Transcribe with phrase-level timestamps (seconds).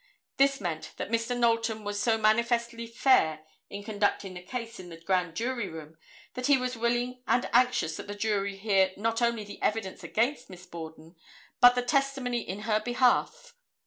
[0.37, 1.37] This meant that Mr.
[1.37, 5.95] Knowlton was so manifestly fair in conducting the case in the grand jury room,
[6.33, 10.49] that he was willing and anxious that the jury hear not only the evidence against
[10.49, 11.15] Miss Borden,
[11.59, 13.53] but the testimony in her behalf.